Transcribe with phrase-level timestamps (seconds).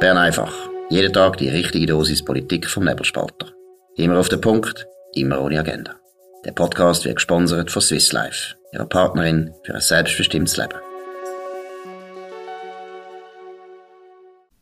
[0.00, 0.54] Bern einfach.
[0.90, 3.52] Jeden Tag die richtige Dosis Politik vom Nebelspalter.
[3.96, 5.96] Immer auf den Punkt, immer ohne Agenda.
[6.44, 10.78] Der Podcast wird gesponsert von Swiss Life, ihrer Partnerin für ein selbstbestimmtes Leben.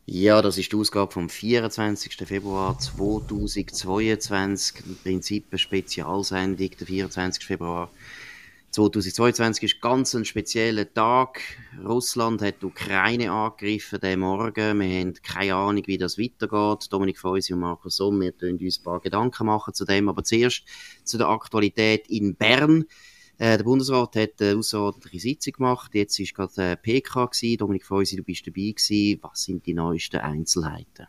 [0.07, 2.15] Ja, das ist die Ausgabe vom 24.
[2.25, 4.85] Februar 2022.
[4.87, 7.45] Im Prinzip eine Spezialsendung, der 24.
[7.45, 7.91] Februar
[8.71, 11.41] 2022 ist ganz ein spezieller Tag.
[11.83, 14.79] Russland hat die Ukraine angegriffen den Morgen.
[14.79, 16.91] Wir haben keine Ahnung, wie das weitergeht.
[16.91, 20.09] Dominik Feusi und Markus Somm, wir können uns ein paar Gedanken machen zu dem.
[20.09, 20.63] Aber zuerst
[21.03, 22.85] zu der Aktualität in Bern.
[23.39, 25.95] Äh, der Bundesrat hat eine außerordentliche Sitzung gemacht.
[25.95, 27.57] Jetzt ist gerade PK gewesen.
[27.57, 29.19] Dominik Feusi, du bist dabei gewesen.
[29.21, 31.07] Was sind die neuesten Einzelheiten?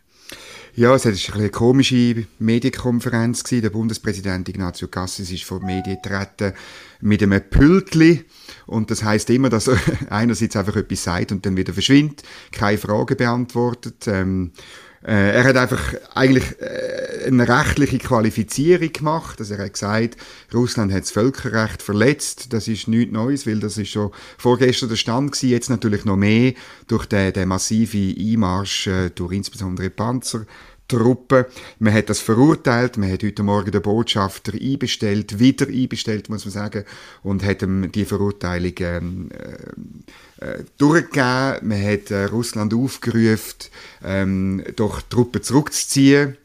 [0.75, 3.43] Ja, es war eine komische Medienkonferenz.
[3.43, 3.63] Gewesen.
[3.63, 6.53] Der Bundespräsident Ignazio Cassis ist vor die Medien getreten
[7.01, 8.23] mit einem Pültli.
[8.65, 9.77] Und das heißt immer, dass er
[10.09, 14.07] einerseits einfach etwas sagt und dann wieder verschwindet, keine Fragen beantwortet.
[14.07, 19.39] Ähm, äh, er hat einfach eigentlich äh, eine rechtliche Qualifizierung gemacht.
[19.39, 20.17] Also er hat gesagt,
[20.53, 22.51] Russland hat das Völkerrecht verletzt.
[22.51, 25.49] Das ist nichts Neues, weil das ist schon vorgestern der Stand gewesen.
[25.49, 26.53] Jetzt natürlich noch mehr
[26.87, 30.45] durch den, den massiven Einmarsch äh, durch insbesondere Panzer.
[30.89, 31.47] Truppe.
[31.79, 36.51] Man hat das verurteilt, man hat heute Morgen den Botschafter einbestellt, wieder einbestellt, muss man
[36.51, 36.83] sagen,
[37.23, 41.67] und hat ihm die Verurteilung ähm, äh, äh, durchgegeben.
[41.67, 43.69] Man hat äh, Russland aufgerufen,
[44.03, 46.37] ähm, doch Truppen zurückzuziehen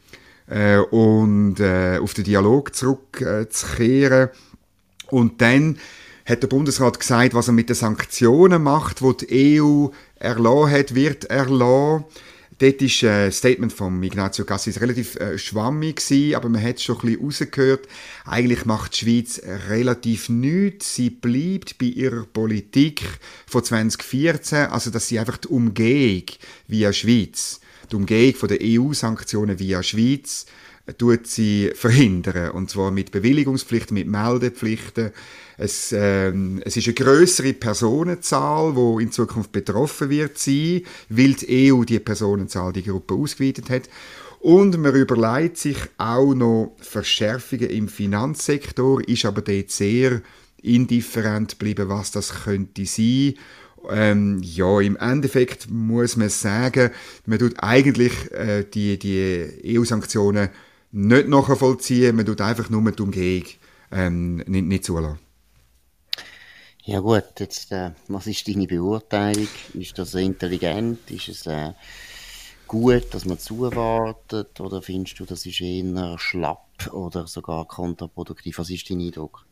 [0.47, 4.29] äh, und äh, auf den Dialog zurückzukehren.
[5.11, 5.79] und dann
[6.27, 10.95] hat der Bundesrat gesagt, was er mit den Sanktionen macht, die die EU erlassen hat,
[10.95, 12.05] wird erlassen.
[12.59, 16.97] Dort war ein Statement von Ignazio Cassis relativ äh, schwammig, gewesen, aber man hat schon
[16.97, 17.89] ein bisschen rausgehört.
[18.25, 20.95] Eigentlich macht die Schweiz relativ nichts.
[20.95, 23.03] Sie bleibt bei ihrer Politik
[23.47, 26.25] von 2014, also dass sie einfach die Umgehung
[26.69, 27.61] via Schweiz,
[27.91, 30.47] die Umgehung der EU-Sanktionen via Schweiz,
[30.87, 32.53] äh, tut sie verhindern.
[32.53, 35.11] Und zwar mit Bewilligungspflichten, mit Meldepflichten,
[35.57, 41.73] es, ähm, es ist eine größere Personenzahl, wo in Zukunft betroffen wird sein, weil die
[41.73, 43.89] EU die Personenzahl, die Gruppe ausgeweitet hat.
[44.41, 50.21] Und man überlegt sich auch noch Verschärfungen im Finanzsektor, ist aber dort sehr
[50.61, 53.35] indifferent geblieben, was das könnte sein.
[53.91, 56.91] Ähm, ja, im Endeffekt muss man sagen,
[57.27, 60.49] man tut eigentlich äh, die, die EU-Sanktionen
[60.93, 63.45] nicht nachvollziehen, man tut einfach nur die Umgehung
[63.93, 65.24] ähm, nicht, nicht zulassen.
[66.87, 69.49] Ja gut, jetzt, äh, was ist deine Beurteilung?
[69.73, 71.11] Ist das intelligent?
[71.11, 71.73] Ist es äh,
[72.67, 74.61] gut, dass man zuwartet?
[74.61, 78.59] Oder findest du, das ist eher schlapp oder sogar kontraproduktiv?
[78.59, 79.47] Was ist dein Eindruck?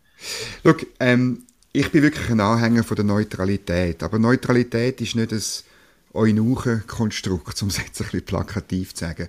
[0.62, 4.02] Look, ähm, ich bin wirklich ein Anhänger von der Neutralität.
[4.02, 5.42] Aber Neutralität ist nicht ein
[6.12, 9.28] Eunuchen-Konstrukt, um es jetzt ein bisschen plakativ zu sagen.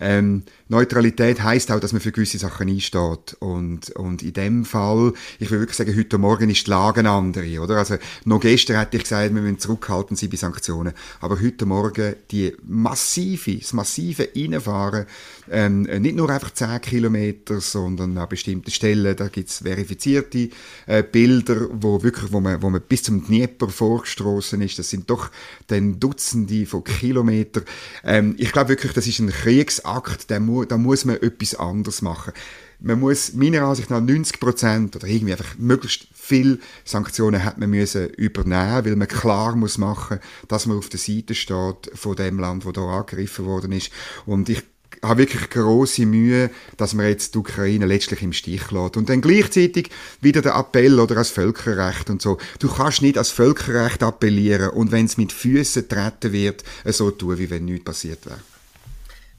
[0.00, 3.36] Ähm, Neutralität heißt auch, dass man für gewisse Sachen einsteht.
[3.40, 7.10] Und, und in dem Fall, ich will wirklich sagen, heute Morgen ist die Lage eine
[7.10, 7.76] andere, oder?
[7.76, 10.94] Also, noch gestern hätte ich gesagt, wir müssen zurückhalten sein bei Sanktionen.
[11.20, 15.06] Aber heute Morgen die massive, das massive Reinfahren,
[15.50, 20.48] ähm, nicht nur einfach 10 Kilometer, sondern an bestimmten Stellen, da gibt's verifizierte
[20.86, 24.78] äh, Bilder, wo wirklich, wo man, wo man bis zum Dnieper vorgestoßen ist.
[24.78, 25.30] Das sind doch
[25.66, 27.64] dann Dutzende von Kilometern.
[28.04, 30.40] Ähm, ich glaube wirklich, das ist ein Kriegsakt, da,
[30.70, 32.32] da muss man etwas anderes machen.
[32.80, 37.70] Man muss meiner Ansicht nach 90 Prozent oder irgendwie einfach möglichst viel Sanktionen hat man
[37.70, 40.18] müssen übernehmen, weil man klar muss machen,
[40.48, 43.92] dass man auf der Seite steht von dem Land, wo da angegriffen worden ist.
[44.26, 44.62] Und ich
[45.02, 48.96] habe wirklich große Mühe, dass man jetzt die Ukraine letztlich im Stich lässt.
[48.96, 49.90] Und dann gleichzeitig
[50.20, 52.38] wieder der Appell oder als Völkerrecht und so.
[52.58, 57.38] Du kannst nicht als Völkerrecht appellieren und wenn es mit Füßen treten wird, so tun,
[57.38, 58.40] wie wenn nichts passiert wäre.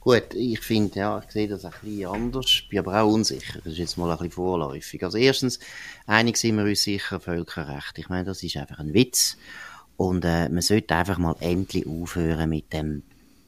[0.03, 3.59] Gut, ich finde, ja, ich sehe das ein bisschen anders, bin aber auch unsicher.
[3.63, 5.01] Das ist jetzt mal ein bisschen vorläufig.
[5.01, 5.59] Also erstens,
[6.05, 7.97] einig sind wir uns sicher, Völkerrecht.
[7.97, 9.37] Ich meine, das ist einfach ein Witz.
[9.95, 13.03] Und äh, man sollte einfach mal endlich aufhören mit dem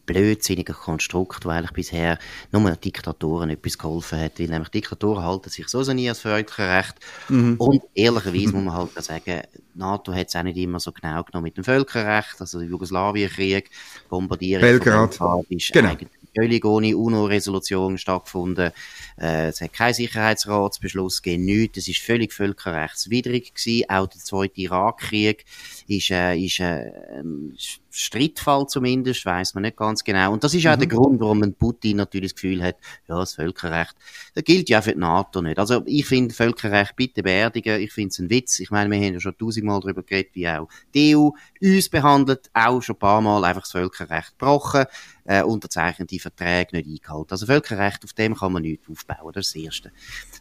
[0.05, 2.19] blödsinniger Konstrukt, weil eigentlich bisher
[2.53, 4.39] nur Diktatoren etwas geholfen hat.
[4.39, 6.95] Weil nämlich Diktatoren halten sich so nie als Völkerrecht.
[7.27, 7.55] Mhm.
[7.57, 9.41] Und ehrlicherweise muss man halt sagen,
[9.73, 12.39] NATO hat es auch nicht immer so genau genommen mit dem Völkerrecht.
[12.39, 13.69] Also der Jugoslawienkrieg,
[14.09, 15.15] Bombardierung Belgrad.
[15.15, 15.89] von ist genau.
[15.89, 18.71] eigentlich völlig ohne UNO-Resolution stattgefunden.
[19.19, 21.77] Äh, es hat keinen Sicherheitsratsbeschluss gegeben, nichts.
[21.77, 23.89] Es ist völlig völkerrechtswidrig gewesen.
[23.89, 25.45] Auch der zweite Irakkrieg
[25.87, 27.55] ist, äh, ist äh, ein
[27.89, 30.33] Streitfall zumindest, weiß man nicht ganz genau.
[30.33, 30.79] Und das ist auch mhm.
[30.79, 32.75] der Grund, warum Putin natürlich das Gefühl hat,
[33.07, 33.95] ja, das Völkerrecht,
[34.33, 35.57] das gilt ja für die NATO nicht.
[35.59, 38.59] Also ich finde Völkerrecht bitte beerdigen, ich finde es ein Witz.
[38.59, 41.29] Ich meine, wir haben ja schon tausendmal darüber geredet, wie auch die EU
[41.61, 44.85] uns behandelt, auch schon ein paar Mal einfach das Völkerrecht gebrochen,
[45.23, 47.31] äh, unterzeichnete Verträge nicht eingehalten.
[47.31, 49.91] Also Völkerrecht, auf dem kann man nichts aufbauen, das ist das Erste.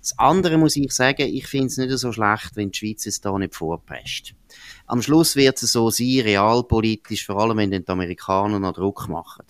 [0.00, 3.20] Das andere muss ich sagen, ich finde es nicht so schlecht, wenn die Schweiz es
[3.20, 4.34] da nicht vorpresst.
[4.86, 9.44] Am Schluss wird es so sein, realpolitisch, vor allem wenn die Amerikaner noch Druck machen,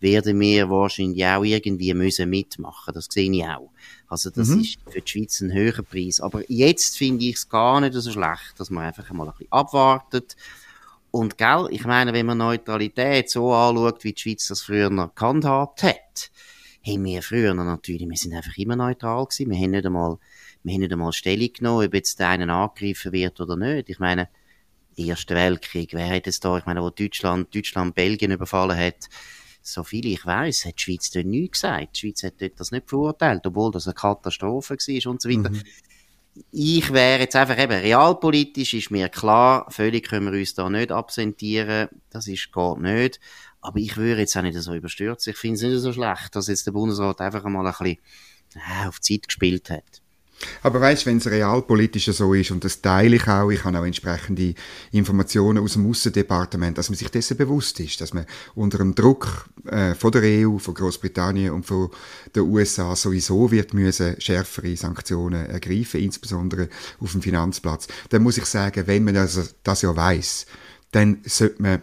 [0.00, 2.94] werden wir wahrscheinlich auch irgendwie müssen mitmachen.
[2.94, 3.70] Das sehe ich auch.
[4.08, 4.60] Also das mhm.
[4.60, 6.20] ist für die Schweiz ein höherer Preis.
[6.20, 9.52] Aber jetzt finde ich es gar nicht so schlecht, dass man einfach mal ein bisschen
[9.52, 10.36] abwartet.
[11.10, 15.14] Und gell, ich meine, wenn man Neutralität so anschaut, wie die Schweiz das früher noch
[15.14, 16.30] gehandhabt hat,
[16.86, 19.50] haben wir früher natürlich, wir sind einfach immer neutral gewesen.
[19.50, 20.18] Wir haben nicht einmal,
[20.62, 23.88] wir haben nicht einmal Stellung genommen, ob jetzt der einen angegriffen wird oder nicht.
[23.88, 24.28] Ich meine,
[24.98, 29.08] Ersten Weltkrieg, wer hat es da, ich meine, wo Deutschland, Deutschland Belgien überfallen hat,
[29.62, 31.96] so viel ich weiß, hat die Schweiz dort nichts gesagt.
[31.96, 35.50] Die Schweiz hat dort das nicht verurteilt, obwohl das eine Katastrophe war und so weiter.
[35.50, 35.62] Mhm.
[36.52, 40.92] Ich wäre jetzt einfach eben, realpolitisch ist mir klar, völlig können wir uns da nicht
[40.92, 43.18] absentieren, das ist gar nicht.
[43.60, 45.32] Aber ich würde jetzt auch nicht so überstürzen.
[45.32, 47.98] Ich finde es nicht so schlecht, dass jetzt der Bundesrat einfach mal ein bisschen
[48.54, 50.00] äh, auf Zeit gespielt hat.
[50.62, 53.84] Aber weißt, wenn es realpolitisch so ist, und das teile ich auch, ich habe auch
[53.84, 54.54] entsprechende
[54.92, 59.48] Informationen aus dem Aussendepartement, dass man sich dessen bewusst ist, dass man unter dem Druck
[59.66, 61.90] äh, von der EU, von Großbritannien und von
[62.34, 66.68] den USA sowieso wird müssen schärfere Sanktionen ergreifen, insbesondere
[67.00, 67.88] auf dem Finanzplatz.
[68.10, 70.46] Dann muss ich sagen, wenn man das, das ja weiß,
[70.92, 71.82] dann sollte man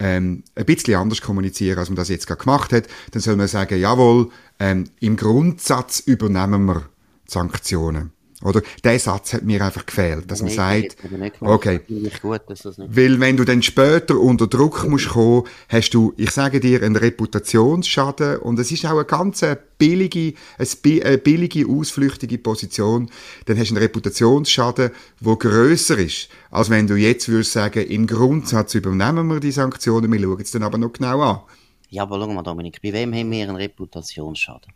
[0.00, 2.88] ähm, ein bisschen anders kommunizieren, als man das jetzt gerade gemacht hat.
[3.12, 6.88] Dann soll man sagen, jawohl, ähm, im Grundsatz übernehmen wir
[7.26, 8.12] Sanktionen.
[8.44, 8.62] Oder?
[8.82, 10.96] Der Satz hat mir einfach gefehlt, dass man sagt,
[11.40, 11.80] okay,
[12.20, 12.42] gut,
[12.88, 16.96] weil wenn du dann später unter Druck musst kommen, hast du, ich sage dir, einen
[16.96, 19.42] Reputationsschaden und es ist auch eine ganz
[19.78, 23.10] billige, eine billige, ausflüchtige Position,
[23.46, 28.06] dann hast du einen Reputationsschaden, der grösser ist, als wenn du jetzt würdest sagen, im
[28.06, 31.40] Grundsatz übernehmen wir die Sanktionen, wir schauen es dann aber noch genau an.
[31.88, 34.72] Ja, aber schau mal, Dominik, bei wem haben wir einen Reputationsschaden?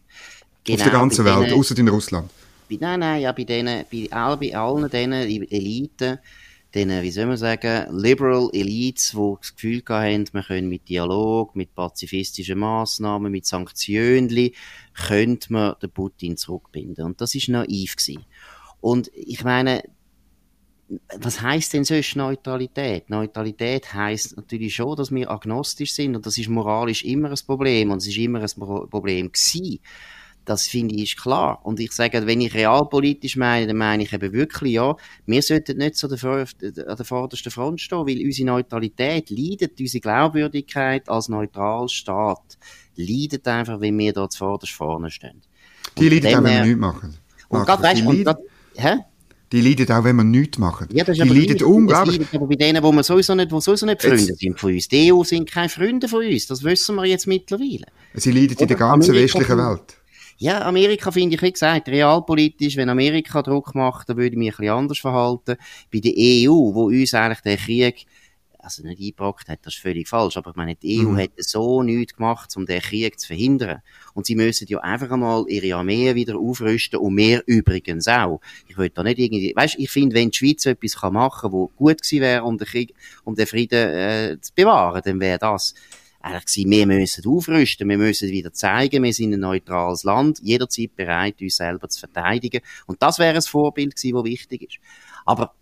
[0.68, 2.30] Genau, Auf der ganzen Welt, außer in Russland.
[2.68, 6.18] Bei, nein, nein, ja, bei, denen, bei, all, bei allen diesen Eliten,
[6.74, 11.56] diesen, wie soll man sagen, Liberal Elites, die das Gefühl haben, wir können mit Dialog,
[11.56, 14.50] mit pazifistischen Massnahmen, mit Sanktionen,
[14.92, 17.06] könnte man den Putin zurückbinden.
[17.06, 18.26] Und das ist naiv gewesen.
[18.82, 19.82] Und ich meine,
[21.18, 23.08] was heißt denn sonst Neutralität?
[23.08, 27.90] Neutralität heißt natürlich schon, dass wir agnostisch sind und das ist moralisch immer ein Problem
[27.90, 29.80] und es ist immer ein Problem gewesen.
[30.48, 31.60] Das finde ich ist klar.
[31.62, 34.96] Und ich sage, wenn ich realpolitisch meine, dann meine ich eben wirklich, ja,
[35.26, 41.06] wir sollten nicht so an der vordersten Front stehen, weil unsere Neutralität leidet, unsere Glaubwürdigkeit
[41.06, 42.56] als Neutralstaat
[42.96, 45.42] leidet einfach, wenn wir dort zuvorderst vorne stehen.
[45.98, 47.18] Die leidet auch, wenn wir nichts machen.
[47.48, 48.38] Und gerade, weißt, und grad,
[48.74, 48.96] hä?
[49.52, 50.88] Die leidet auch, wenn wir nichts machen.
[50.92, 52.26] Ja, die leidet unglaublich.
[52.32, 54.40] aber bei denen, wir sowieso nicht, sowieso nicht Freunde Jetzt.
[54.40, 54.88] sind von uns.
[54.88, 56.46] Die EU sind keine Freunde von uns.
[56.46, 57.84] Das wissen wir jetzt mittlerweile.
[58.14, 59.97] Sie leidet in der ganzen westlichen Welt.
[60.40, 64.54] Ja, Amerika finde ich, wie gesagt, realpolitisch, wenn Amerika Druck macht, dann würde ich mich
[64.54, 65.56] ein bisschen anders verhalten.
[65.92, 68.06] Bei der EU, wo uns eigentlich der Krieg
[68.68, 71.18] also nicht eingebrockt hat, das ist völlig falsch, aber ich meine, die EU mhm.
[71.18, 73.82] hat so nichts gemacht, um den Krieg zu verhindern.
[74.14, 78.40] Und sie müssen ja einfach einmal ihre Armee wieder aufrüsten und mehr übrigens auch.
[78.68, 81.68] Ich will da nicht irgendwie, weißt, ich finde, wenn die Schweiz etwas machen kann, wo
[81.68, 82.94] gut gewesen wäre, um den Krieg,
[83.24, 85.74] um den Frieden äh, zu bewahren, dann wäre das
[86.28, 90.94] eigentlich gewesen, wir müssen aufrüsten, wir müssen wieder zeigen, wir sind ein neutrales Land, jederzeit
[90.96, 92.60] bereit, uns selber zu verteidigen.
[92.86, 94.78] Und das wäre ein Vorbild gewesen, das wichtig ist.
[95.24, 95.54] Aber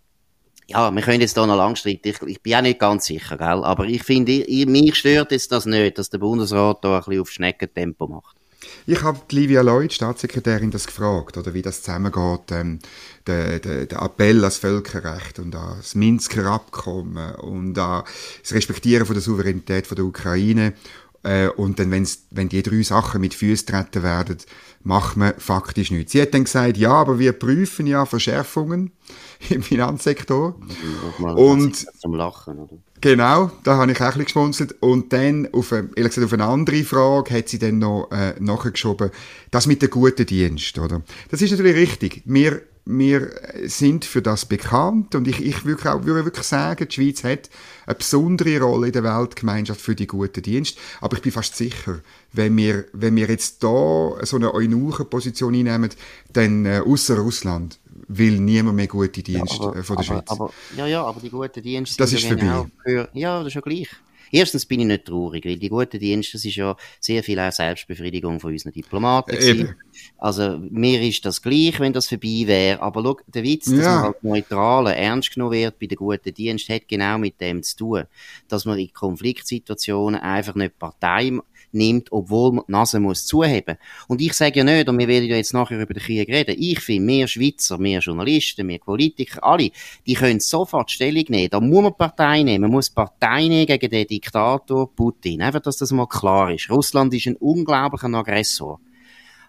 [0.67, 2.09] ja, wir können jetzt da noch lang streiten.
[2.09, 3.63] Ich, ich bin auch nicht ganz sicher, gell?
[3.63, 7.21] Aber ich finde, ich, mich stört jetzt das nicht, dass der Bundesrat da ein bisschen
[7.21, 8.36] auf Schneckentempo macht.
[8.85, 12.79] Ich habe Livia Lloyd, Staatssekretärin, das gefragt, oder wie das zusammengeht, ähm,
[13.25, 18.03] der, der, der Appell ans Völkerrecht und an das Minsker Abkommen und an
[18.41, 20.73] das Respektieren von der Souveränität von der Ukraine.
[21.23, 24.37] Äh, und dann, wenn's, wenn die drei Sachen mit Füßen treten werden,
[24.83, 26.13] macht man faktisch nichts.
[26.13, 28.91] Sie hat dann gesagt, ja, aber wir prüfen ja Verschärfungen
[29.49, 30.55] im Finanzsektor.
[31.19, 32.77] Und zum Lachen, oder?
[32.99, 34.75] Genau, da habe ich auch ein bisschen geschmunzelt.
[34.79, 38.33] Und dann, auf, eine, ehrlich gesagt, auf eine andere Frage hat sie dann noch äh,
[38.39, 39.11] nachgeschoben,
[39.51, 41.03] das mit dem guten Dienst, oder?
[41.29, 42.23] Das ist natürlich richtig.
[42.25, 43.31] Wir wir
[43.65, 47.49] sind für das bekannt und ich, ich würde, auch, würde wirklich sagen, die Schweiz hat
[47.85, 50.79] eine besondere Rolle in der Weltgemeinschaft für die guten Dienste.
[51.01, 51.99] Aber ich bin fast sicher,
[52.31, 55.89] wenn wir, wenn wir jetzt da so eine Eunuchenposition einnehmen,
[56.31, 57.77] dann äh, außer Russland
[58.07, 60.29] will niemand mehr gute Dienste ja, aber, äh, von der aber, Schweiz.
[60.29, 62.41] Aber, ja, ja, aber die guten Dienste das ist vorbei.
[62.41, 63.89] Genau für, ja, das ist ja gleich.
[64.31, 67.51] Erstens bin ich nicht traurig, weil die guten Dienste, das ist ja sehr viel auch
[67.51, 69.35] Selbstbefriedigung von unseren Diplomaten.
[69.35, 69.75] Eben.
[70.17, 72.81] Also, mir ist das gleich, wenn das vorbei wäre.
[72.81, 73.95] Aber schau, der Witz, dass ja.
[73.95, 77.77] man als Neutrale ernst genommen wird bei den guten Diensten, hat genau mit dem zu
[77.77, 78.03] tun.
[78.47, 81.31] Dass man in Konfliktsituationen einfach nicht Partei
[81.77, 83.77] nimmt, obwohl die Nase muss zuheben.
[84.07, 86.55] Und ich sage ja nicht, und wir werden ja jetzt nachher über den Krieg reden,
[86.57, 89.71] ich finde, wir Schweizer, wir Journalisten, wir Politiker, alle,
[90.05, 91.49] die können sofort Stellung nehmen.
[91.49, 92.63] Da muss man Partei nehmen.
[92.63, 95.41] Man muss Partei nehmen gegen den Diktator Putin.
[95.41, 96.69] Einfach, dass das mal klar ist.
[96.69, 98.79] Russland ist ein unglaublicher Aggressor.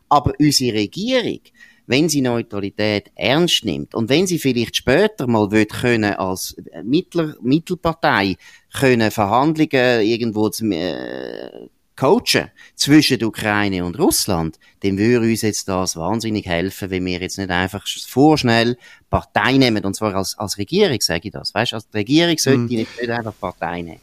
[0.08, 1.40] Aber unsere Regierung,
[1.86, 6.54] wenn sie Neutralität ernst nimmt und wenn sie vielleicht später mal wird können als
[6.84, 8.36] Mittler, Mittelpartei
[8.78, 15.68] können Verhandlungen irgendwo zu, äh, coachen zwischen der Ukraine und Russland, dann würde uns jetzt
[15.68, 18.76] das wahnsinnig helfen, wenn wir jetzt nicht einfach vorschnell
[19.10, 21.54] Partei nehmen, und zwar als, als Regierung, sage ich das.
[21.54, 22.66] Weißt, als Regierung sollte mm.
[22.66, 24.00] nicht, nicht einfach Partei nehmen.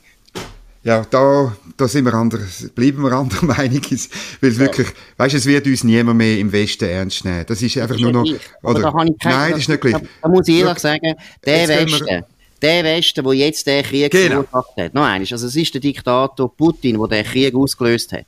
[0.84, 4.10] Ja, da, da sind wir anders, bleiben wir anderer Meinung, weil es
[4.42, 4.60] ja.
[4.60, 4.88] wirklich,
[5.18, 7.44] weißt, es wird uns niemand mehr im Westen ernst nehmen.
[7.48, 8.26] Das ist einfach das ist nur noch,
[8.62, 9.94] oder, da nein, das ist nicht gleich.
[9.94, 12.24] Da, da muss ich ehrlich sagen, der Westen,
[12.66, 14.44] der Westen, der jetzt den Krieg genau.
[14.44, 14.94] verursacht hat.
[14.94, 15.32] Noch eines.
[15.32, 18.26] Also es ist der Diktator Putin, der den Krieg ausgelöst hat.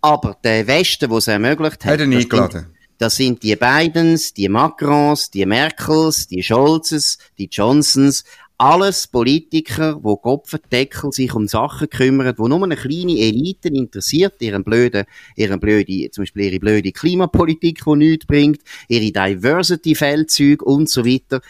[0.00, 2.66] Aber der Westen, der es ermöglicht hat, hat er.
[2.98, 8.24] Das sind die Bidens, die Macrons, die Merkels, die Scholzes, die Johnsons,
[8.58, 14.64] alles Politiker, wo Kopfendeckel sich um Sachen kümmern, wo nur eine kleine Elite interessiert, ihren
[14.64, 15.04] blöden,
[15.36, 21.42] ihren blöde, zum Beispiel ihre blöde Klimapolitik, die nichts bringt, ihre Diversity-Feldzüge und so weiter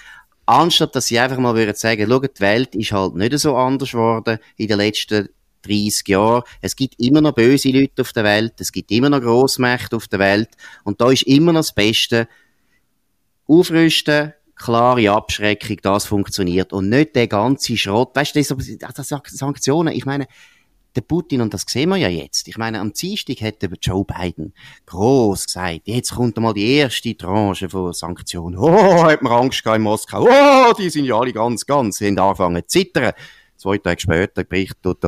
[0.47, 3.91] anstatt dass sie einfach mal würden sagen, schau, die Welt ist halt nicht so anders
[3.91, 5.29] geworden in den letzten
[5.62, 6.43] 30 Jahren.
[6.61, 10.09] Es gibt immer noch böse Leute auf der Welt, es gibt immer noch Grossmächte auf
[10.09, 10.50] der Welt
[10.85, 12.29] und da ist immer noch das Beste.
[13.49, 18.17] Aufrüsten, klare Abschreckung, das funktioniert und nicht der ganze Schrott.
[18.17, 20.26] Weißt du, das, das Sanktionen, ich meine,
[20.97, 22.49] der Putin, und das sehen wir ja jetzt.
[22.49, 24.55] Ich meine, am Dienstag hat Joe Biden
[24.87, 28.59] groß gesagt, jetzt kommt einmal die erste Tranche von Sanktionen.
[28.59, 30.26] Oh, hat man Angst gehabt in Moskau.
[30.29, 33.12] Oh, die sind ja alle ganz, ganz, sie haben angefangen zu zittern.
[33.57, 35.03] Zwei Tage später bricht tut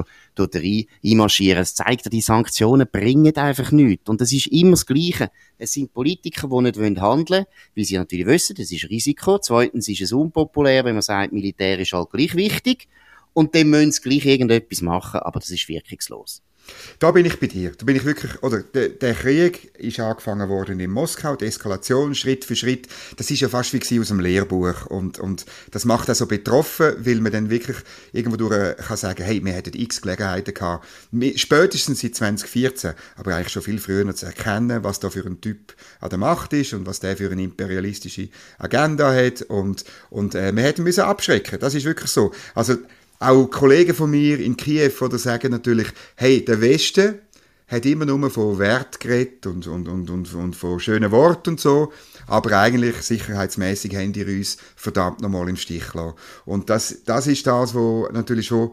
[0.54, 0.62] er
[1.04, 1.62] einmarschieren.
[1.62, 4.08] Es zeigt ja, die Sanktionen bringen einfach nichts.
[4.08, 5.30] Und das ist immer das Gleiche.
[5.58, 7.44] Es sind Politiker, die nicht handeln wollen,
[7.76, 9.38] weil sie natürlich wissen, das ist Risiko.
[9.38, 12.88] Zweitens ist es unpopulär, wenn man sagt, Militär ist halt gleich wichtig
[13.32, 16.42] und dann müssen sie gleich irgendetwas machen, aber das ist wirkungslos.
[16.98, 17.72] Da bin ich bei dir.
[17.76, 22.14] Da bin ich wirklich, oder der, der, Krieg ist angefangen worden in Moskau, die Eskalation
[22.14, 22.88] Schritt für Schritt.
[23.16, 26.94] Das ist ja fast wie aus dem Lehrbuch und und das macht auch so betroffen,
[26.98, 27.76] weil man dann wirklich
[28.12, 30.86] irgendwo durch kann sagen, hey, wir hätten x Gelegenheiten gehabt,
[31.36, 35.74] spätestens seit 2014, aber eigentlich schon viel früher zu erkennen, was da für ein Typ
[36.00, 40.54] an der Macht ist und was der für eine imperialistische Agenda hat und und äh,
[40.54, 41.58] wir hätten müssen abschrecken.
[41.60, 42.32] Das ist wirklich so.
[42.54, 42.76] Also
[43.18, 47.18] auch Kollegen von mir in Kiew oder sagen natürlich, hey, der Westen
[47.68, 51.60] hat immer nur von Wert geredet und, und, und, und, und von schönen Worten und
[51.60, 51.92] so,
[52.26, 56.14] aber eigentlich sicherheitsmäßig haben die uns verdammt nochmal im Stich gelassen.
[56.46, 58.72] Und das, das ist das, wo natürlich schon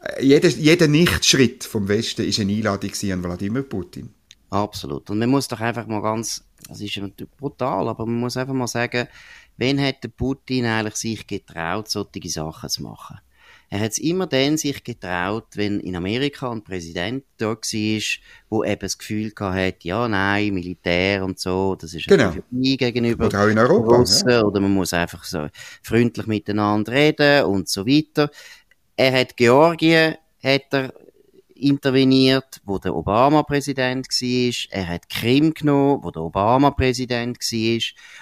[0.00, 4.14] äh, jeder, jeder Nichtschritt vom Westen ist eine Einladung an Wladimir Putin.
[4.50, 5.10] Absolut.
[5.10, 8.54] Und man muss doch einfach mal ganz, das ist natürlich brutal, aber man muss einfach
[8.54, 9.08] mal sagen,
[9.56, 13.18] wen hat der Putin eigentlich sich getraut, solche Sachen zu machen?
[13.68, 18.02] Er hat es immer dann sich getraut, wenn in Amerika ein Präsident da war,
[18.48, 22.32] wo eben das Gefühl hat, ja, nein, Militär und so, das ist genau.
[22.50, 24.42] gegenüber oder auch in Europa, Russen, ja.
[24.42, 25.48] oder man muss einfach so
[25.82, 28.30] freundlich miteinander reden und so weiter.
[28.96, 30.92] Er hat Georgien, hat er
[31.56, 34.54] interveniert, wo der Obama Präsident war.
[34.70, 37.80] Er hat Krim genommen, wo der Obama Präsident war.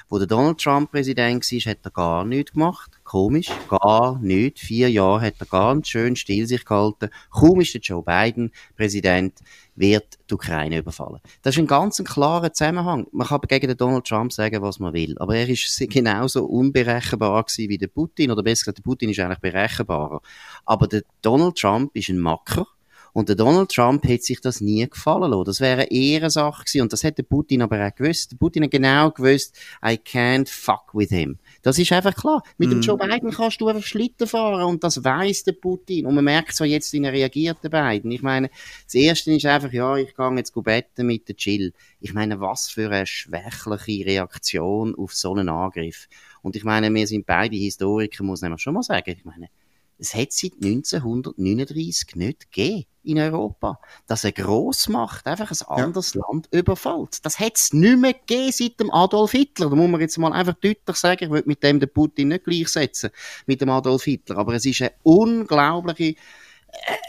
[0.09, 2.91] Wo der Donald Trump Präsident war, hat er gar nichts gemacht.
[3.05, 4.63] Komisch, gar nichts.
[4.63, 7.11] Vier Jahre hat er ganz schön still sich gehalten.
[7.31, 9.39] Kaum ist der Joe Biden Präsident,
[9.77, 11.21] wird die Ukraine überfallen.
[11.43, 13.07] Das ist ein ganz klarer Zusammenhang.
[13.13, 17.45] Man kann gegen den Donald Trump sagen, was man will, aber er ist genauso unberechenbar
[17.45, 20.21] gewesen wie der Putin, oder besser gesagt, der Putin ist eigentlich berechenbarer.
[20.65, 22.67] Aber der Donald Trump ist ein Macker,
[23.15, 25.45] und der Donald Trump hätte sich das nie gefallen lassen.
[25.45, 26.83] Das wäre eine Sache gewesen.
[26.83, 28.37] Und das hätte Putin aber auch gewusst.
[28.41, 31.39] Putin hat genau gewusst, I can't fuck with him.
[31.63, 32.43] Das ist einfach klar.
[32.59, 32.73] Mit mm.
[32.73, 32.83] dem mhm.
[32.83, 36.07] Joe Biden kannst du einfach Schlitten fahren und das weiß der Putin.
[36.07, 38.11] Und man merkt so jetzt, wie er reagiert, der Biden.
[38.11, 38.51] Ich meine,
[38.85, 41.73] das Erste ist einfach, ja, ich gehe jetzt betten mit der Chill.
[42.01, 46.09] Ich meine, was für eine schwächliche Reaktion auf so einen Angriff.
[46.43, 49.15] Und ich meine, wir sind beide Historiker, muss man schon mal sagen.
[49.17, 49.51] Ich meine,
[49.99, 56.23] es hat seit 1939 nicht gegeben in Europa, dass eine Grossmacht einfach ein anderes ja.
[56.27, 57.25] Land überfällt.
[57.25, 59.71] Das hat es nicht mehr gegeben seit dem Adolf Hitler.
[59.71, 62.45] Da muss man jetzt mal einfach deutlich sagen, ich will mit dem den Putin nicht
[62.45, 63.11] gleichsetzen,
[63.47, 64.39] mit dem Adolf Hitler.
[64.39, 66.17] Aber es ist eine unglaubliche äh,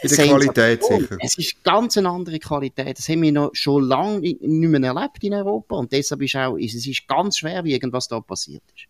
[0.02, 1.16] in der Qualität sicher.
[1.20, 2.98] Es ist ganz eine andere Qualität.
[2.98, 5.76] Das haben wir noch schon lange nicht mehr erlebt in Europa.
[5.76, 8.86] Und deshalb ist auch, es ist ganz schwerwiegend, was da passiert ist.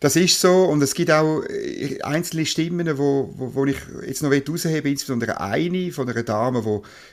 [0.00, 4.22] Das ist so und es gibt auch äh, einzelne Stimmen, wo, wo, wo ich jetzt
[4.22, 6.62] noch heraushebe, insbesondere eine von einer Dame,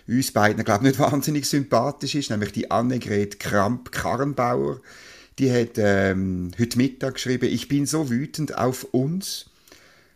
[0.08, 4.82] die uns beiden, glaube ich, nicht wahnsinnig sympathisch ist, nämlich die Annegret Kramp-Karrenbauer.
[5.40, 9.48] Die hat ähm, heute Mittag geschrieben, ich bin so wütend auf uns,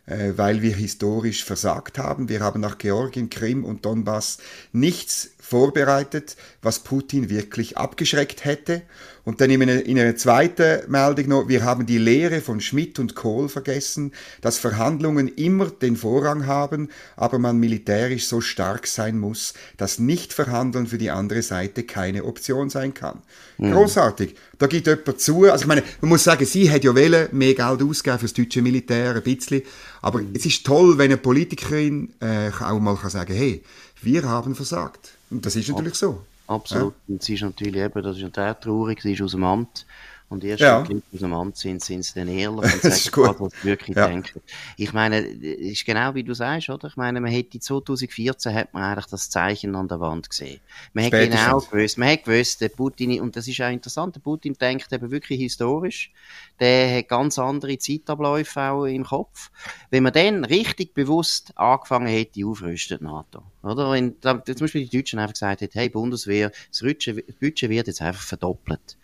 [0.06, 2.28] äh, weil wir historisch versagt haben.
[2.28, 4.38] Wir haben nach Georgien, Krim und Donbass
[4.72, 8.82] nichts vorbereitet, was Putin wirklich abgeschreckt hätte.
[9.24, 12.98] Und dann in einer, in einer zweiten Meldung noch, wir haben die Lehre von Schmidt
[12.98, 19.18] und Kohl vergessen, dass Verhandlungen immer den Vorrang haben, aber man militärisch so stark sein
[19.18, 23.20] muss, dass nicht verhandeln für die andere Seite keine Option sein kann.
[23.58, 23.72] Mhm.
[23.72, 24.36] Großartig.
[24.58, 25.50] Da gibt jemand zu.
[25.50, 28.34] Also ich meine, man muss sagen, sie hat ja wollen, mehr Geld ausgeben für das
[28.34, 29.62] deutsche Militär, ein bisschen.
[30.00, 33.62] Aber es ist toll, wenn eine Politikerin äh, auch mal kann sagen, hey,
[34.00, 35.10] wir haben versagt.
[35.30, 36.24] Und das ist natürlich so.
[36.46, 36.94] Absolut.
[37.06, 37.14] Ja.
[37.14, 39.86] Und sie ist natürlich eben, das ist natürlich traurig, sie ist aus dem Amt.
[40.30, 40.88] Und erst ja.
[40.88, 43.96] wenn die aus dem Amt sind, sind sie dann ehrlich und sagen, was sie wirklich
[43.96, 44.06] ja.
[44.06, 44.40] denken.
[44.76, 46.86] Ich meine, ist genau wie du sagst, oder?
[46.86, 50.60] Ich meine, man hätte 2014 hat man eigentlich das Zeichen an der Wand gesehen.
[50.92, 54.20] Man hat genau gewusst, man hat gewusst, der Putin, und das ist auch interessant, der
[54.20, 56.12] Putin denkt eben wirklich historisch.
[56.60, 59.50] Der hat ganz andere Zeitabläufe auch im Kopf.
[59.90, 63.42] Wenn man dann richtig bewusst angefangen hätte, aufrüsten, NATO.
[63.64, 63.90] Oder?
[63.90, 68.22] Wenn zum Beispiel die Deutschen einfach gesagt hätten, hey, Bundeswehr, das Budget wird jetzt einfach
[68.22, 68.96] verdoppelt.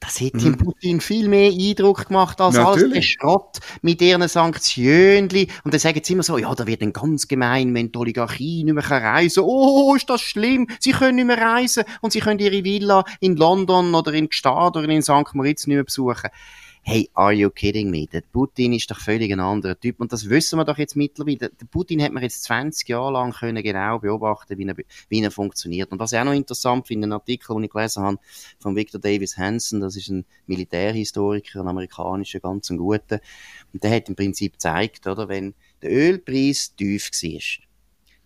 [0.00, 0.56] Das hätte mhm.
[0.56, 2.82] Putin viel mehr Eindruck gemacht als Natürlich.
[2.82, 5.28] alles der Schrott mit ihren Sanktionen.
[5.62, 8.64] Und dann sagen sie immer so, ja, da wird dann ganz gemein, wenn die Oligarchie
[8.64, 9.50] nicht mehr reisen kann.
[9.50, 10.68] Oh, ist das schlimm.
[10.80, 14.78] Sie können nicht mehr reisen und sie können ihre Villa in London oder in Gstaad
[14.78, 15.34] oder in St.
[15.34, 16.30] Moritz nicht mehr besuchen
[16.90, 18.08] hey, are you kidding me?
[18.08, 20.00] Der Putin ist doch völlig ein anderer Typ.
[20.00, 21.50] Und das wissen wir doch jetzt mittlerweile.
[21.50, 24.74] Der Putin hat man jetzt 20 Jahre lang können genau beobachten, wie er,
[25.08, 25.92] wie er funktioniert.
[25.92, 28.18] Und was ich auch noch interessant finde, ein Artikel, den ich gelesen habe,
[28.58, 33.20] von Victor Davis Hansen, das ist ein Militärhistoriker, ein amerikanischer, ganz ein guter.
[33.72, 37.69] Und der hat im Prinzip gezeigt, oder, wenn der Ölpreis tief war,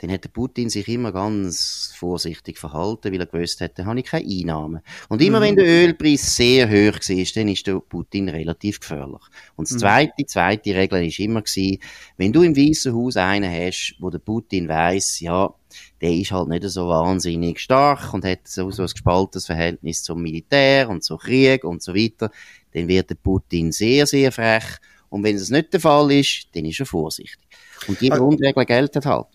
[0.04, 4.00] dann hat der Putin sich immer ganz vorsichtig verhalten, weil er gewusst hat, dann habe
[4.00, 4.82] ich keine Einnahmen.
[5.08, 5.44] Und immer mhm.
[5.44, 9.22] wenn der Ölpreis sehr hoch war, dann ist der Putin relativ gefährlich.
[9.56, 9.78] Und das mhm.
[9.78, 11.78] zweite, die zweite Regel ist immer gewesen,
[12.18, 15.54] wenn du im Weißen Haus einen hast, wo der Putin weiß, ja,
[16.02, 20.20] der ist halt nicht so wahnsinnig stark und hat so, so ein gespaltenes Verhältnis zum
[20.20, 22.30] Militär und zum Krieg und so weiter,
[22.74, 24.64] dann wird der Putin sehr, sehr frech.
[25.08, 27.48] Und wenn es nicht der Fall ist, dann ist er vorsichtig.
[27.88, 29.28] Und die Grundregel gelten halt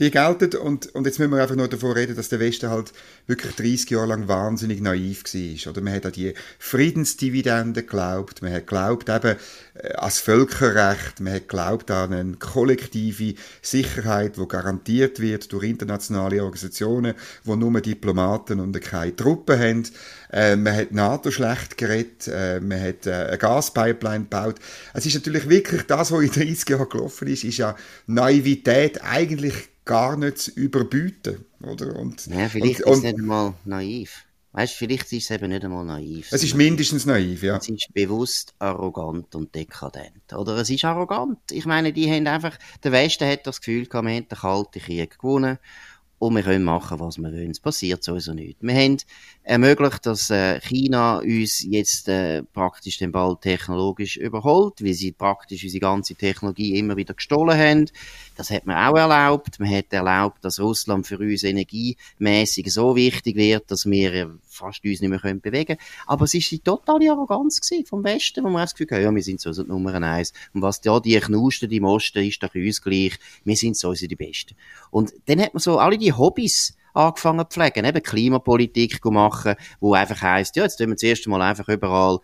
[0.00, 2.92] die gelten und, und jetzt müssen wir einfach nur davon reden, dass der Westen halt
[3.28, 5.70] wirklich 30 Jahre lang wahnsinnig naiv war.
[5.70, 9.36] Oder man hat an die Friedensdividende geglaubt, man hat geglaubt eben
[9.74, 15.64] äh, an das Völkerrecht, man hat geglaubt an eine kollektive Sicherheit, die garantiert wird durch
[15.64, 19.82] internationale Organisationen, wo nur Diplomaten und keine Truppen haben.
[20.32, 24.56] Äh, man hat NATO schlecht geredet, äh, man hat äh, eine Gaspipeline gebaut.
[24.92, 27.76] Es ist natürlich wirklich das, was in 30 Jahren gelaufen ist, ist ja
[28.08, 31.44] Naivität eigentlich gar nicht zu überbieten.
[31.62, 31.96] Oder?
[31.96, 34.24] Und, ja, vielleicht und, ist es nicht einmal naiv.
[34.52, 36.28] Weißt, vielleicht ist es eben nicht einmal naiv.
[36.30, 37.56] Es ist mindestens naiv, ja.
[37.56, 40.32] Es ist bewusst arrogant und dekadent.
[40.32, 41.38] Oder es ist arrogant.
[41.50, 44.80] Ich meine, die haben einfach, der Westen hat das Gefühl gehabt, wir haben den Kalten
[44.80, 45.58] Krieg gewonnen
[46.24, 47.50] und wir können machen, was wir wollen.
[47.50, 48.62] Es passiert sowieso nichts.
[48.62, 48.96] Wir haben
[49.42, 55.64] ermöglicht, dass äh, China uns jetzt äh, praktisch den Ball technologisch überholt, weil sie praktisch
[55.64, 57.90] unsere ganze Technologie immer wieder gestohlen haben.
[58.36, 59.60] Das hat man auch erlaubt.
[59.60, 65.00] Man hat erlaubt, dass Russland für uns energiemäßig so wichtig wird, dass wir fast uns
[65.00, 65.80] nicht mehr können bewegen können.
[66.06, 69.22] Aber es ist die totale Arroganz vom Westen, wo man das Gefühl hat, ja, wir
[69.22, 70.32] sind so die Nummer eins.
[70.52, 73.18] Und was da die Knusten, die Mosten, ist doch uns gleich.
[73.44, 74.56] Wir sind so die Besten.
[74.90, 79.94] Und dann hat man so alle die Hobbys angefangen zu pflegen, eben Klimapolitik machen, wo
[79.94, 82.20] einfach heisst, ja, jetzt tun wir das erste Mal einfach überall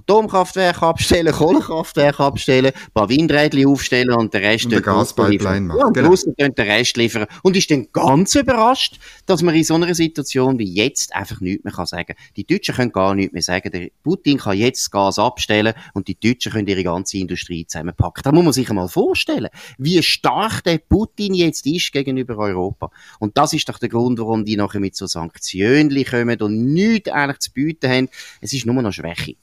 [0.00, 4.66] Atomkraftwerke abstellen, Kohlekraftwerke abstellen, ein paar Windräder aufstellen und den Rest...
[4.66, 5.78] Und eine Gaspipeline machen.
[5.78, 6.14] Ja, und genau.
[6.36, 7.26] den Rest liefern.
[7.42, 11.64] Und ist dann ganz überrascht, dass man in so einer Situation wie jetzt einfach nichts
[11.64, 12.16] mehr sagen kann.
[12.36, 13.70] Die Deutschen können gar nichts mehr sagen.
[13.70, 18.22] Der Putin kann jetzt das Gas abstellen und die Deutschen können ihre ganze Industrie zusammenpacken.
[18.22, 22.90] Da muss man sich einmal vorstellen, wie stark der Putin jetzt ist gegenüber Europa.
[23.18, 27.10] Und das ist doch der Grund, warum die nachher mit so Sanktionen kommen und nichts
[27.10, 28.08] eigentlich zu bieten haben.
[28.40, 29.36] Es ist nur noch Schwäche.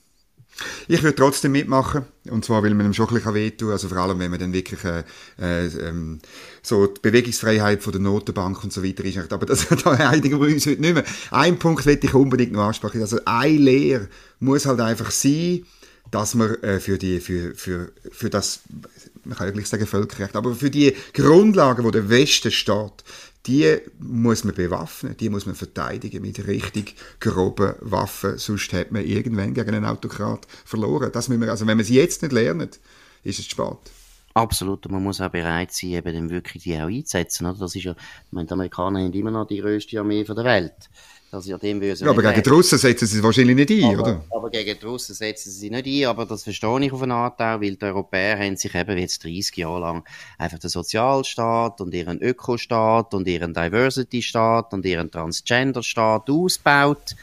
[0.88, 2.06] Ich würde trotzdem mitmachen.
[2.30, 4.54] Und zwar, weil man ihm schon ein bisschen wehtun Also vor allem, wenn man dann
[4.54, 5.04] wirklich äh,
[5.40, 6.20] äh, ähm,
[6.62, 9.32] so die Bewegungsfreiheit von der Notenbank und so weiter ist.
[9.32, 11.04] Aber das, da einigen wir uns heute nicht mehr.
[11.32, 13.02] Ein Punkt möchte ich unbedingt noch ansprechen.
[13.02, 15.66] Also eine Lehre muss halt einfach sein,
[16.12, 18.62] dass man äh, für, die, für, für, für das,
[19.26, 23.04] man kann ja gleich sagen Völkerrecht, aber für die Grundlagen, wo der Westen steht,
[23.48, 29.06] die muss man bewaffnen, die muss man verteidigen mit richtig groben Waffen, sonst hat man
[29.06, 31.12] irgendwann gegen einen Autokrat verloren.
[31.12, 32.80] Das müssen wir, also wenn man sie jetzt nicht lernt,
[33.24, 33.78] ist es spät.
[34.38, 37.48] Absolut, man muss auch bereit sein, eben dann wirklich die auch einzusetzen.
[37.48, 37.58] Oder?
[37.58, 40.90] Das ist ja, ich meine, die Amerikaner haben immer noch die größte Armee der Welt.
[41.32, 44.24] Also ja, dem ja, aber gegen die Russen setzen sie wahrscheinlich nicht ein, aber, oder?
[44.30, 47.42] Aber gegen die Russen setzen sie nicht ein, aber das verstehe ich auf eine Art
[47.42, 51.94] auch, weil die Europäer haben sich eben jetzt 30 Jahre lang einfach den Sozialstaat und
[51.94, 57.16] ihren Ökostaat und ihren Diversity-Staat und ihren Transgender-Staat ausgebaut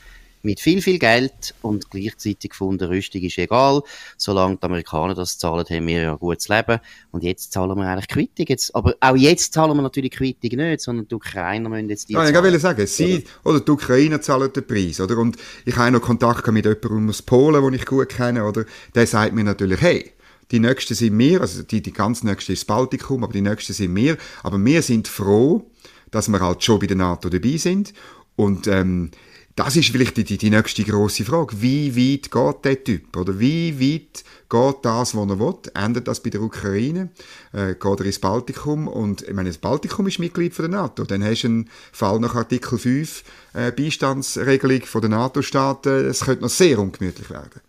[0.45, 3.83] mit viel, viel Geld und gleichzeitig gefunden, Rüstung ist egal.
[4.17, 6.79] Solange die Amerikaner das zahlen, haben wir ja gutes Leben.
[7.11, 8.47] Und jetzt zahlen wir eigentlich Quittung.
[8.49, 12.13] Jetzt, aber auch jetzt zahlen wir natürlich Quittung nicht, sondern die Ukrainer müssen jetzt die
[12.13, 15.19] ja, Ich wollte sagen, sie oder die Ukrainer zahlen den Preis, oder?
[15.19, 18.65] Und ich habe noch Kontakt mit jemandem aus Polen, den ich gut kenne, oder?
[18.95, 20.13] Der sagt mir natürlich, hey,
[20.51, 23.73] die nächsten sind wir, also die, die ganz nächste ist das Baltikum, aber die nächsten
[23.73, 24.17] sind wir.
[24.43, 25.71] Aber wir sind froh,
[26.11, 27.95] dass wir halt schon bei der NATO dabei sind.
[28.37, 29.11] Und ähm,
[29.57, 31.63] das ist vielleicht die, die nächste große Frage.
[31.63, 33.17] Wie weit geht der Typ?
[33.17, 35.55] Oder wie weit geht das, was er will?
[35.75, 37.11] Endet das bei der Ukraine?
[37.53, 38.89] Äh, geht er ins Baltikum?
[38.89, 41.05] Und ich meine, das Baltikum ist Mitglied von der NATO.
[41.05, 46.07] Dann hast du einen Fall nach Artikel 5, äh, Beistandsregelung von der NATO-Staaten.
[46.07, 47.61] Es könnte noch sehr ungemütlich werden.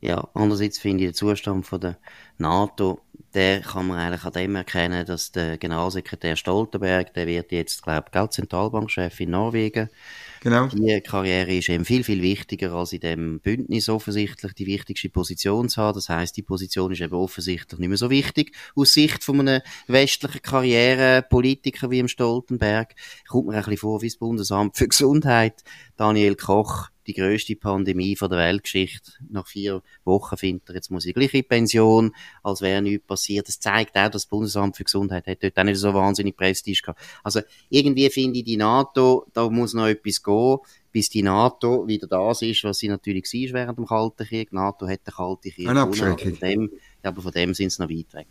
[0.00, 1.98] Ja, andererseits finde ich den Zustand von der
[2.38, 3.00] NATO,
[3.34, 8.06] der kann man eigentlich an dem erkennen, dass der Generalsekretär Stoltenberg, der wird jetzt, glaube
[8.14, 9.90] ich, Zentralbankchef in Norwegen,
[10.40, 10.68] Genau.
[10.68, 15.68] Die Karriere ist eben viel, viel wichtiger als in dem Bündnis offensichtlich die wichtigste Position
[15.68, 15.94] zu haben.
[15.94, 18.54] Das heißt, die Position ist eben offensichtlich nicht mehr so wichtig.
[18.74, 22.94] Aus Sicht von einem westlichen Karrierepolitiker wie im Stoltenberg
[23.28, 25.62] kommt mir ein bisschen vor wie das Bundesamt für Gesundheit.
[25.96, 29.12] Daniel Koch die größte Pandemie von der Weltgeschichte.
[29.28, 33.48] Nach vier Wochen findet er, jetzt muss ich gleich in Pension, als wäre nichts passiert.
[33.48, 36.80] Das zeigt auch, dass das Bundesamt für Gesundheit hat dort auch nicht so wahnsinnig Prestige
[36.82, 37.00] gehabt.
[37.22, 37.40] Also
[37.70, 40.58] irgendwie finde ich die NATO, da muss noch etwas gehen,
[40.92, 44.50] bis die NATO wieder das ist, was sie natürlich war während dem Kalten Krieg.
[44.50, 46.38] Die NATO hat den Kalten Krieg Eine Abschreckung.
[46.38, 46.70] Dem,
[47.02, 48.28] aber von dem sind sie noch weit weg.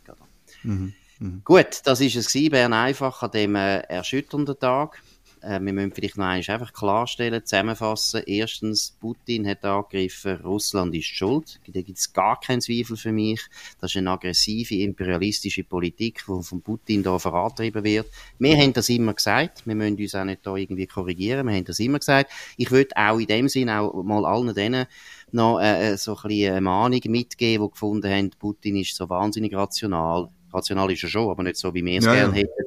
[0.64, 0.94] Mhm.
[1.20, 1.42] Mhm.
[1.44, 5.02] Gut, das ist es gewesen, Bern einfach an dem äh, erschütternden Tag.
[5.46, 8.24] Äh, wir müssen vielleicht noch einmal einfach klarstellen, zusammenfassen.
[8.26, 11.60] Erstens, Putin hat angegriffen, Russland ist schuld.
[11.68, 13.42] Da gibt es gar keinen Zweifel für mich.
[13.80, 18.08] Das ist eine aggressive, imperialistische Politik, die von Putin da vorantrieben wird.
[18.40, 19.66] Wir haben das immer gesagt.
[19.66, 21.48] Wir müssen uns auch nicht da irgendwie korrigieren.
[21.48, 22.32] Wir haben das immer gesagt.
[22.58, 24.88] Ich würde auch in dem Sinn auch mal allen denen
[25.32, 29.10] noch äh, äh so ein bisschen eine Mahnung mitgeben, die gefunden haben, Putin ist so
[29.10, 30.30] wahnsinnig rational.
[30.56, 32.42] Rational ist er schon, aber nicht so, wie wir es ja, gerne ja.
[32.42, 32.66] hätten.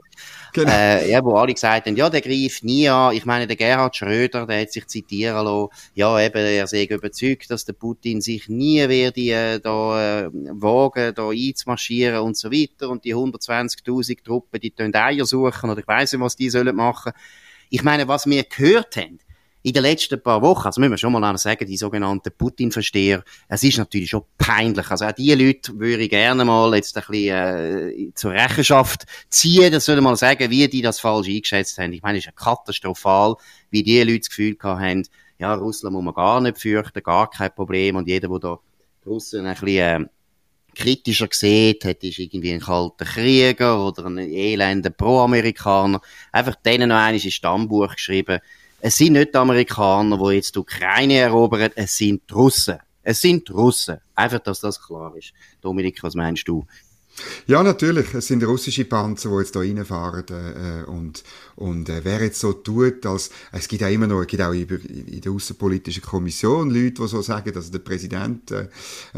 [0.52, 0.72] Genau.
[0.72, 3.14] Äh, ja, wo alle gesagt haben, ja, der greift nie an.
[3.14, 7.50] Ich meine, der Gerhard Schröder, der hat sich zitieren lassen, ja, eben, er sei überzeugt,
[7.50, 12.88] dass der Putin sich nie werde äh, da äh, wagen, da einzumarschieren und so weiter.
[12.88, 16.74] Und die 120.000 Truppen, die tun Eier suchen oder ich weiss nicht, was die sollen
[16.74, 17.12] machen.
[17.70, 19.18] Ich meine, was wir gehört haben,
[19.68, 23.62] in den letzten paar Wochen, also müssen wir schon mal sagen, die sogenannten Putin-Versteher, es
[23.62, 24.90] ist natürlich schon peinlich.
[24.90, 29.72] Also auch die Leute würde ich gerne mal jetzt ein bisschen äh, zur Rechenschaft ziehen,
[29.72, 31.92] das soll mal sagen, wie die das falsch eingeschätzt haben.
[31.92, 33.36] Ich meine, es ist ja katastrophal,
[33.70, 35.04] wie die Leute das Gefühl haben,
[35.38, 37.96] ja, Russland muss man gar nicht fürchten, gar kein Problem.
[37.96, 38.58] Und jeder, der da
[39.06, 40.08] Russen ein bisschen äh,
[40.74, 46.00] kritischer sieht, hat, ist irgendwie ein kalter Krieger oder ein elender Pro-Amerikaner.
[46.32, 48.40] Einfach denen noch einmal ins Stammbuch geschrieben,
[48.80, 52.78] es sind nicht die Amerikaner, die jetzt die Ukraine erobern, es sind die Russen.
[53.02, 53.98] Es sind die Russen.
[54.14, 55.32] Einfach, dass das klar ist.
[55.60, 56.66] Dominik, was meinst du?
[57.46, 58.14] Ja, natürlich.
[58.14, 60.24] Es sind russische Panzer, die jetzt hier reinfahren.
[60.28, 61.22] Äh, und
[61.58, 64.52] und äh, wer jetzt so tut, als es gibt auch immer noch, es gibt auch
[64.52, 68.68] in der Außenpolitischen Kommission Leute, die so sagen, dass der Präsident äh,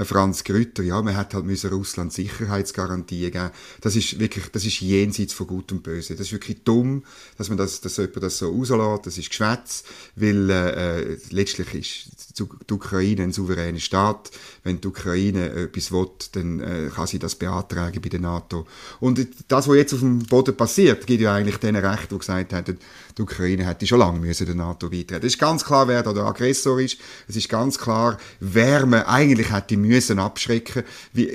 [0.07, 3.51] Franz Grütter, ja, man hat halt müssen Russland Sicherheitsgarantien geben.
[3.83, 6.15] Das ist wirklich, das ist jenseits von Gut und Böse.
[6.15, 7.05] Das ist wirklich dumm,
[7.37, 9.07] dass man das, dass jemand das so rauslässt.
[9.07, 9.85] Das ist Geschwätz,
[10.17, 14.31] weil äh, letztlich ist die Ukraine ein souveräner Staat.
[14.65, 18.67] Wenn die Ukraine etwas will, dann äh, kann sie das beantragen bei der NATO.
[19.01, 22.53] Und das, was jetzt auf dem Boden passiert, gibt ja eigentlich den Recht, die gesagt
[22.53, 22.79] haben,
[23.17, 25.27] die Ukraine hätte schon lange müssen der NATO beitreten.
[25.27, 26.99] Es ist ganz klar, wer da der Aggressor ist.
[27.27, 30.85] Es ist ganz klar, wer man eigentlich hätte müssen abschrecken.
[31.13, 31.27] Wie,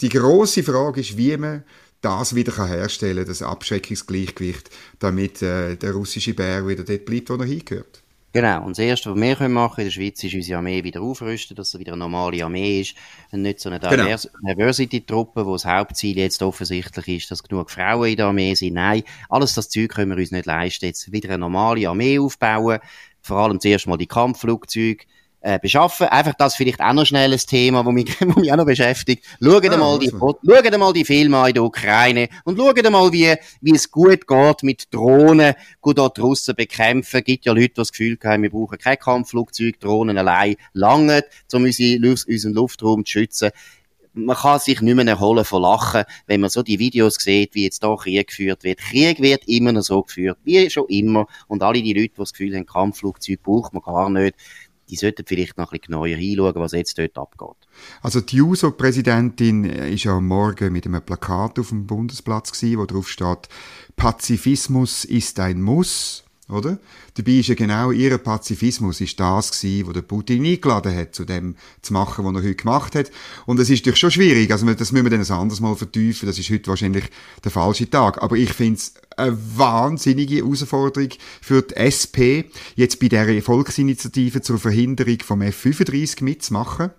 [0.00, 1.64] die große Frage ist, wie man
[2.00, 7.34] das wieder herstellen kann, das Abschreckungsgleichgewicht, damit äh, der russische Bär wieder dort bleibt, wo
[7.34, 8.03] er hingehört.
[8.34, 8.64] Genau.
[8.64, 11.72] Und das Erste, was wir machen in der Schweiz, ist unsere Armee wieder aufrüsten, dass
[11.72, 12.96] es wieder eine normale Armee ist.
[13.30, 14.16] Und nicht so eine genau.
[14.42, 18.74] Diversity-Truppe, wo das Hauptziel jetzt offensichtlich ist, dass genug Frauen in der Armee sind.
[18.74, 20.86] Nein, alles das Zeug können wir uns nicht leisten.
[20.86, 22.80] Jetzt wieder eine normale Armee aufbauen.
[23.20, 25.04] Vor allem zuerst mal die Kampfflugzeuge
[25.44, 26.06] äh, beschaffen.
[26.08, 29.24] Einfach das vielleicht auch noch schnell ein Thema, wo mich, wo mich auch noch beschäftigt.
[29.42, 33.12] Schaut ja, mal die, schaut mal die Filme an in der Ukraine und schaut mal,
[33.12, 37.22] wie, wie es gut geht mit Drohnen, gut dort Russen bekämpfen.
[37.22, 41.64] Gibt ja Leute, die das Gefühl haben, wir brauchen kein Kampfflugzeug, Drohnen allein langen, um
[41.64, 43.50] unseren Luftraum zu schützen
[44.14, 47.64] man kann sich nicht mehr erholen von Lachen, wenn man so die Videos sieht, wie
[47.64, 48.78] jetzt da Krieg geführt wird.
[48.78, 51.26] Krieg wird immer noch so geführt, wie schon immer.
[51.48, 54.36] Und alle die Leute, die das Gefühl haben, Kampfflugzeug braucht man gar nicht,
[54.88, 57.68] die sollten vielleicht noch ein bisschen genauer hinschauen, was jetzt dort abgeht.
[58.02, 62.86] Also die JUSO-Präsidentin ist ja am Morgen mit einem Plakat auf dem Bundesplatz gewesen, wo
[62.86, 63.48] drauf steht,
[63.96, 66.78] Pazifismus ist ein Muss oder?
[67.14, 71.24] Dabei ist ja genau ihr Pazifismus ist das gewesen, wo der Putin eingeladen hat, zu
[71.24, 73.10] dem zu machen, was er heute gemacht hat.
[73.46, 76.26] Und es ist natürlich schon schwierig, also das müssen wir dann ein anderes Mal vertiefen,
[76.26, 77.04] das ist heute wahrscheinlich
[77.42, 78.22] der falsche Tag.
[78.22, 82.44] Aber ich finde es eine wahnsinnige Herausforderung für die SP,
[82.76, 86.90] jetzt bei der Volksinitiative zur Verhinderung vom F-35 mitzumachen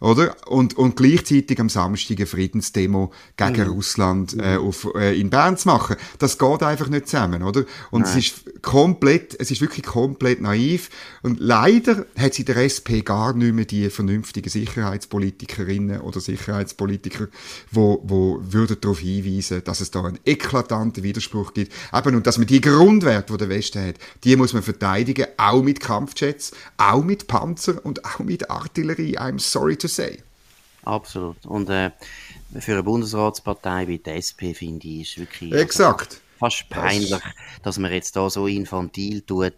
[0.00, 0.36] oder?
[0.46, 3.72] Und, und gleichzeitig am Samstag eine Friedensdemo gegen mhm.
[3.72, 5.96] Russland äh, auf, äh, in Bern zu machen.
[6.18, 7.64] Das geht einfach nicht zusammen, oder?
[7.90, 8.10] Und Nein.
[8.10, 10.90] es ist komplett, es ist wirklich komplett naiv.
[11.22, 17.28] Und leider hat sie der SP gar nicht mehr die vernünftigen Sicherheitspolitikerinnen oder Sicherheitspolitiker,
[17.70, 21.72] wo, wo würden darauf hinweisen, dass es da einen eklatanten Widerspruch gibt.
[21.92, 25.62] Eben, und dass man die Grundwerte, die der Westen hat, die muss man verteidigen, auch
[25.62, 29.18] mit Kampfjets, auch mit Panzer und auch mit Artillerie.
[29.18, 30.22] I'm sorry to say.
[30.84, 31.44] Absolut.
[31.44, 31.90] Und äh,
[32.58, 35.52] für eine Bundesratspartei wie die SP, finde ich, ist wirklich...
[35.52, 37.22] Exakt fast peinlich, das
[37.62, 39.54] dass man jetzt da so infantil tut.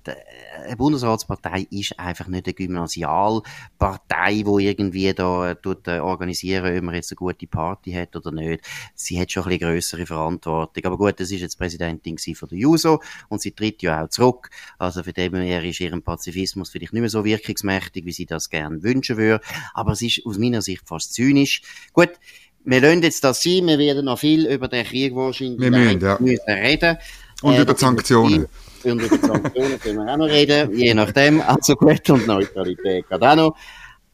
[0.64, 6.94] Eine Bundesratspartei ist einfach nicht eine Gymnasialpartei, wo irgendwie da tut, äh, organisieren, ob man
[6.94, 8.64] jetzt eine gute Party hat oder nicht.
[8.94, 10.84] Sie hat schon ein bisschen grössere Verantwortung.
[10.84, 14.50] Aber gut, das ist jetzt Präsidentin von der JUSO und sie tritt ja auch zurück.
[14.78, 18.50] Also für dem her ist ihren Pazifismus vielleicht nicht mehr so wirkungsmächtig, wie sie das
[18.50, 19.44] gerne wünschen würde.
[19.74, 21.62] Aber es ist aus meiner Sicht fast zynisch.
[21.92, 22.10] Gut,
[22.64, 26.00] wir lassen jetzt das sein, wir werden noch viel über den Krieg wahrscheinlich wir müssen,
[26.00, 26.16] ja.
[26.20, 26.98] müssen reden.
[27.42, 28.46] Und äh, über die Sanktionen.
[28.84, 31.40] Und über die Sanktionen können wir auch noch reden, je nachdem.
[31.40, 33.56] Also gut, und Neutralität geht auch noch.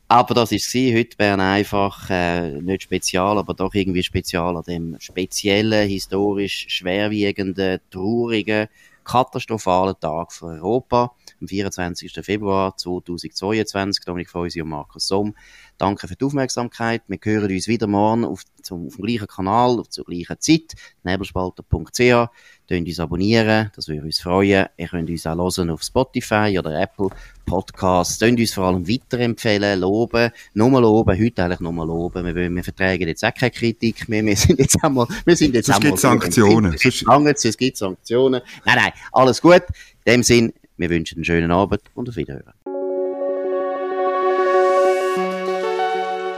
[0.09, 4.63] Aber das ist sie heute Bern einfach äh, nicht spezial, aber doch irgendwie spezial an
[4.63, 8.69] dem speziellen, historisch schwerwiegenden, traurigen,
[9.03, 12.13] katastrophalen Tag für Europa, am 24.
[12.23, 14.05] Februar 2022.
[14.05, 15.35] Dominik Feusi und Markus Somm
[15.79, 17.03] Danke für die Aufmerksamkeit.
[17.07, 20.73] Wir hören uns wieder morgen auf, zum, auf dem gleichen Kanal, zur gleichen Zeit,
[21.05, 22.31] nebelspalter.ch.
[22.69, 24.67] Könnt uns abonnieren, das würde uns freuen.
[24.77, 27.11] Ihr könnt uns auch hören auf Spotify oder Apple
[27.45, 28.19] Podcasts.
[28.19, 32.25] Könnt uns vor allem weiterempfehlen, loben, nochmal loben, heute eigentlich nochmal loben.
[32.25, 34.25] Wir, wir vertragen jetzt auch keine Kritik mehr.
[34.25, 35.93] Wir sind jetzt einmal, wir sind jetzt es einmal.
[35.93, 36.75] Es gibt Sanktionen.
[36.75, 38.41] Es gibt Sanktionen.
[38.65, 39.63] Nein, nein, alles gut.
[40.05, 42.53] In dem Sinn, wir wünschen einen schönen Abend und auf Wiederhören.